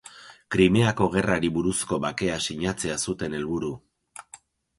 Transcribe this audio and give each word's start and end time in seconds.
Krimeako 0.53 1.07
Gerrari 1.15 1.51
buruzko 1.57 1.99
bakea 2.07 2.39
sinatzea 2.47 2.97
zuten 3.05 3.37
helburu. 3.43 3.71